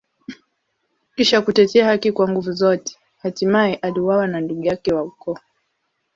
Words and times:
Kisha 1.15 1.41
kutetea 1.41 1.85
haki 1.85 2.11
kwa 2.11 2.29
nguvu 2.29 2.51
zote, 2.51 2.97
hatimaye 3.21 3.75
aliuawa 3.75 4.27
na 4.27 4.39
ndugu 4.41 4.63
yake 4.65 4.93
wa 4.93 5.03
ukoo. 5.03 5.39